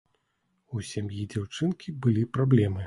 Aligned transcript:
У 0.79 0.81
сям'і 0.93 1.29
дзяўчынкі 1.35 1.97
былі 2.07 2.29
праблемы. 2.39 2.79